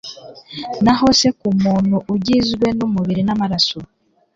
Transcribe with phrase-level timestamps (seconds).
[0.83, 3.79] naho se ku muntu ugizwe n'umubiri n'amaraso